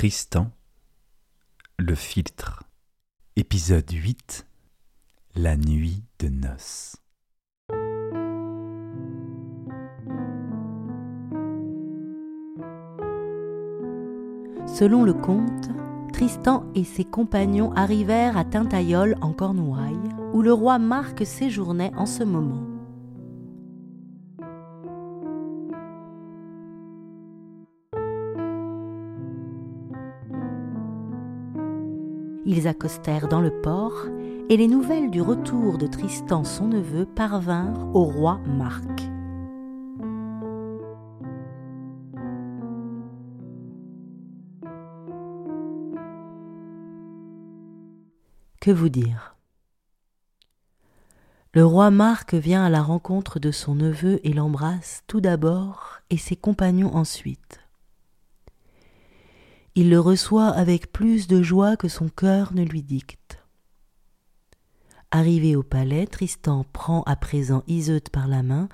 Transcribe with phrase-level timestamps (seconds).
[0.00, 0.50] Tristan,
[1.78, 2.62] le filtre.
[3.36, 4.46] Épisode 8
[5.34, 6.96] La nuit de noces.
[14.66, 15.68] Selon le conte,
[16.14, 22.06] Tristan et ses compagnons arrivèrent à Tintayol en Cornouailles, où le roi Marc séjournait en
[22.06, 22.69] ce moment.
[32.46, 34.06] Ils accostèrent dans le port,
[34.48, 39.10] et les nouvelles du retour de Tristan son neveu parvinrent au roi Marc.
[48.60, 49.36] Que vous dire?
[51.52, 56.16] Le roi Marc vient à la rencontre de son neveu et l'embrasse tout d'abord et
[56.16, 57.60] ses compagnons ensuite.
[59.74, 63.38] Il le reçoit avec plus de joie que son cœur ne lui dicte.
[65.12, 68.68] Arrivé au palais, Tristan prend à présent Iseut par la main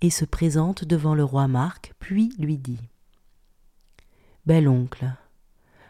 [0.00, 2.80] et se présente devant le roi Marc, puis lui dit
[4.46, 5.10] Bel oncle,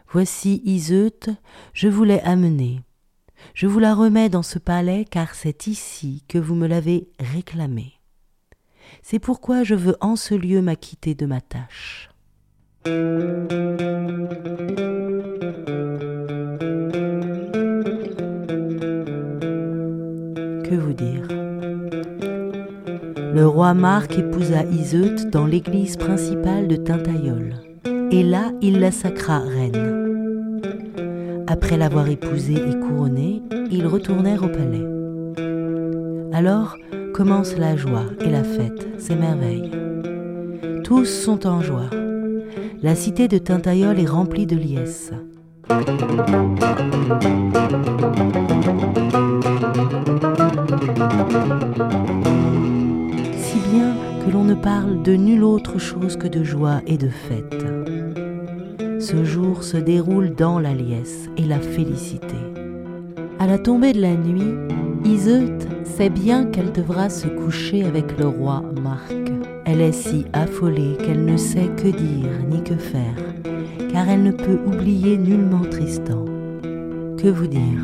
[0.09, 1.19] voici Iseut,
[1.73, 2.81] je vous l'ai amenée.
[3.53, 7.93] Je vous la remets dans ce palais car c'est ici que vous me l'avez réclamée.
[9.01, 12.09] C'est pourquoi je veux en ce lieu m'acquitter de ma tâche.
[20.63, 21.27] Que vous dire?
[23.35, 27.53] Le roi Marc épousa Iseut dans l'église principale de Tintayol,
[28.09, 30.63] et là il la sacra reine.
[31.45, 34.87] Après l'avoir épousée et couronnée, ils retournèrent au palais.
[36.33, 36.77] Alors
[37.13, 39.71] commence la joie et la fête, ces merveilles.
[40.83, 41.91] Tous sont en joie.
[42.81, 45.11] La cité de Tintayol est remplie de liesses.
[53.35, 53.93] Si bien
[54.23, 57.65] que l'on ne parle de nulle autre chose que de joie et de fête.
[59.01, 62.37] Ce jour se déroule dans la liesse et la félicité.
[63.39, 64.53] À la tombée de la nuit,
[65.09, 69.11] Iseut sait bien qu'elle devra se coucher avec le roi Marc.
[69.65, 73.15] Elle est si affolée qu'elle ne sait que dire ni que faire,
[73.91, 76.25] car elle ne peut oublier nullement Tristan.
[77.17, 77.81] Que vous dire?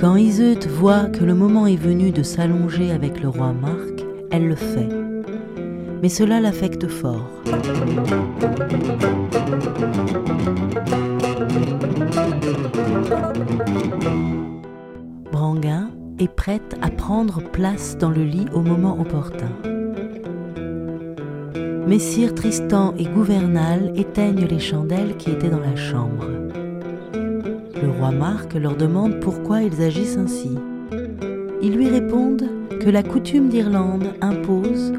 [0.00, 4.48] Quand Iseut voit que le moment est venu de s'allonger avec le roi Marc, elle
[4.48, 4.88] le fait.
[6.02, 7.28] Mais cela l'affecte fort.
[15.30, 19.50] Branguin est prête à prendre place dans le lit au moment opportun.
[21.86, 26.26] Messire Tristan et Gouvernal éteignent les chandelles qui étaient dans la chambre.
[27.80, 30.58] Le roi Marc leur demande pourquoi ils agissent ainsi.
[31.62, 32.48] Ils lui répondent
[32.80, 34.92] que la coutume d'Irlande impose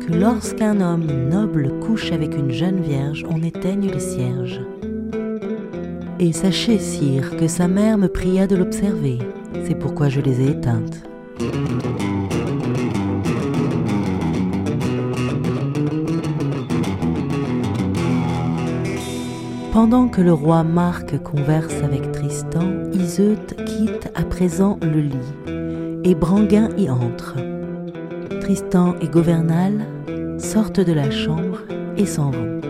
[0.00, 4.60] que lorsqu'un homme noble couche avec une jeune vierge, on éteigne les cierges.
[6.18, 9.18] Et sachez, sire, que sa mère me pria de l'observer.
[9.64, 11.02] C'est pourquoi je les ai éteintes.
[19.72, 26.14] Pendant que le roi Marc converse avec Tristan, Iseut quitte à présent le lit, et
[26.14, 27.36] Branguin y entre.
[28.40, 29.86] Tristan et Gouvernal
[30.38, 31.60] sortent de la chambre
[31.96, 32.60] et s'en vont.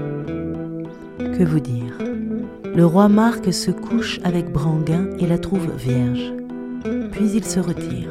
[1.18, 1.98] Que vous dire?
[2.74, 6.32] Le roi Marc se couche avec Branguin et la trouve vierge.
[7.10, 8.10] Puis il se retire.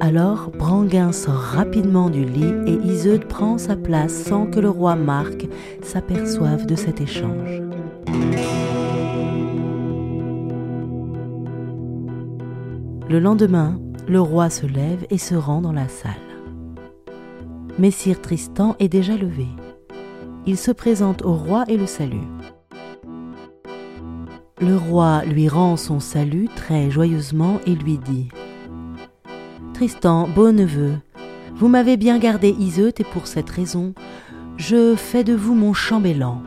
[0.00, 4.96] Alors Branguin sort rapidement du lit et Iseut prend sa place sans que le roi
[4.96, 5.46] Marc
[5.82, 7.62] s'aperçoive de cet échange.
[13.08, 16.12] Le lendemain, le roi se lève et se rend dans la salle.
[17.78, 19.46] Messire Tristan est déjà levé.
[20.46, 22.26] Il se présente au roi et le salue.
[24.62, 28.28] Le roi lui rend son salut très joyeusement et lui dit
[29.74, 30.92] Tristan, beau neveu,
[31.56, 33.92] vous m'avez bien gardé Iseut et pour cette raison,
[34.58, 36.44] je fais de vous mon chambellan.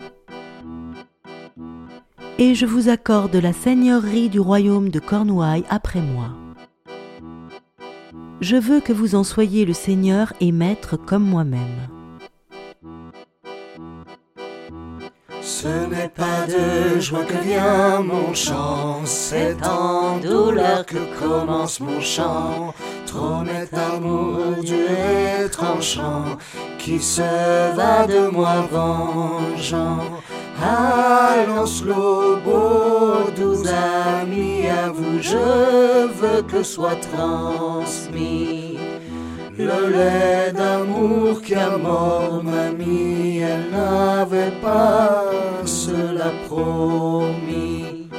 [2.39, 6.29] Et je vous accorde la seigneurie du royaume de Cornouailles après moi.
[8.39, 11.89] Je veux que vous en soyez le seigneur et maître comme moi-même.
[15.65, 22.00] Ce n'est pas de joie que vient mon chant, c'est en douleur que commence mon
[22.00, 22.71] chant.
[23.07, 26.38] Trop net amour du tranchant
[26.77, 30.03] qui se va de moi vengeant.
[30.62, 32.35] Allons slow,
[33.35, 38.77] doux amis, à vous je veux que soit transmis.
[39.57, 45.31] Le lait d'amour qui a mort mamie, elle n'avait pas
[45.66, 48.10] cela promis.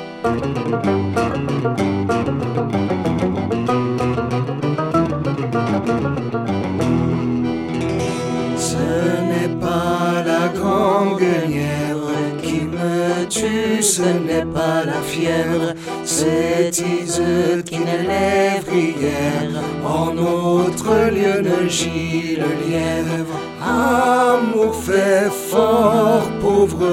[16.17, 19.63] C'est Iseut qui n'est lévrière.
[19.85, 23.39] En autre lieu ne gît lièvre.
[23.63, 26.89] Amour fait fort, pauvre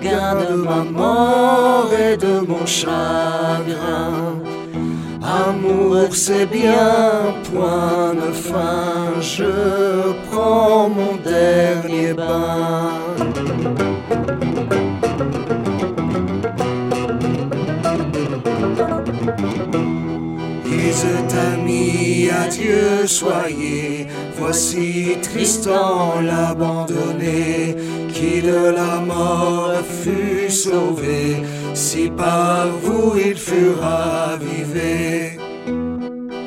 [0.00, 4.12] gain de ma mort et de mon chagrin.
[5.22, 9.52] Amour, c'est bien, point de fin, je
[10.26, 13.97] prends mon dernier bain.
[21.00, 24.08] Ils amis, adieu, soyez.
[24.36, 27.76] Voici Tristan l'abandonné,
[28.12, 31.42] qui de la mort fut sauvé.
[31.74, 35.38] Si par vous il fut ravivé.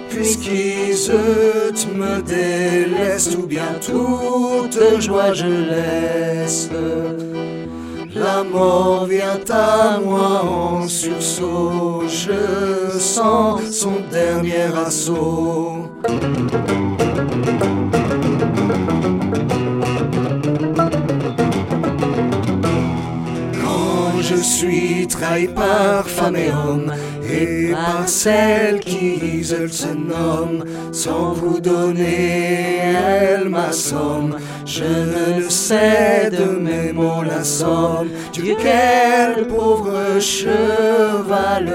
[0.09, 6.69] Puisqu'Iseut me délaisse, ou bien toute joie je laisse.
[8.13, 12.04] La mort vient à moi en sursaut,
[13.01, 15.89] sens son dernier assaut.
[24.41, 26.91] Je suis trahi par femme et homme,
[27.31, 36.31] et par celle qui se nomme, sans vous donner elle ma somme, je ne sais
[36.31, 41.71] de mes mots la somme, duquel pauvre cheval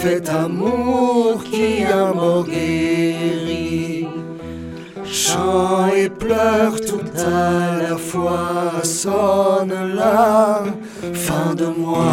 [0.00, 3.59] fait amour qui a mort guéri?
[5.30, 10.64] Chant et pleure tout à la fois, sonne la
[11.12, 12.04] fin de moi.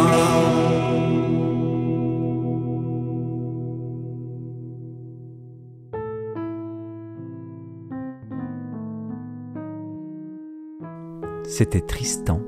[11.44, 12.40] C'était Tristan,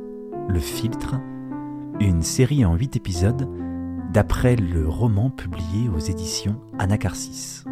[0.48, 1.16] le filtre,
[1.98, 3.48] une série en huit épisodes
[4.12, 7.64] d'après le roman publié aux éditions Anacarsis.